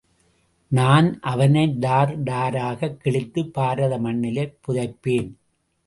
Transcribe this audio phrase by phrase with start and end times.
[0.67, 5.31] நான் அவனை டார் டாராகக் கிழித்து பாரத மண்ணிலே புதைப்பேன்.